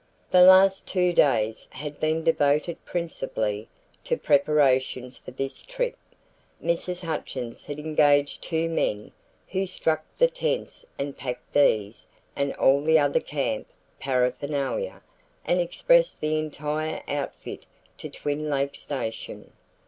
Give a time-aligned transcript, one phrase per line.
[0.31, 3.69] The last two days had been devoted principally
[4.03, 5.95] to preparations for this trip.
[6.59, 7.03] Mrs.
[7.05, 9.11] Hutchins had engaged two men
[9.49, 13.67] who struck the tents and packed these and all the other camp
[13.99, 15.03] paraphernalia
[15.45, 17.67] and expressed the entire outfit
[17.99, 19.53] to Twin Lakes station.